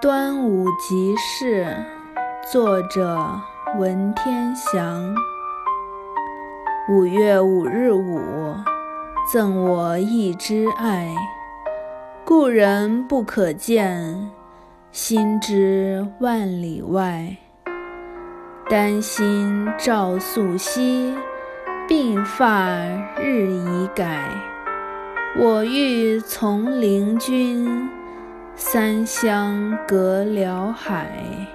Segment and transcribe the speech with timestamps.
[0.00, 1.76] 端午即事，
[2.50, 3.38] 作者
[3.78, 5.14] 文天祥。
[6.88, 8.54] 五月五日午，
[9.30, 11.06] 赠我一枝艾。
[12.24, 14.30] 故人不可见，
[14.90, 17.36] 心知万里外。
[18.70, 21.14] 丹心照素昔，
[21.86, 22.70] 鬓发
[23.20, 24.30] 日已改。
[25.38, 27.86] 我欲从灵均。
[28.60, 31.50] 三湘隔辽海。